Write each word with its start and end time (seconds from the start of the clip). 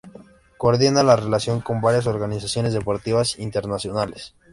Coordina 0.57 1.03
la 1.03 1.15
relación 1.15 1.61
con 1.61 1.79
varias 1.79 2.07
organizaciones 2.07 2.73
deportivas 2.73 3.37
internacionales. 3.37 4.33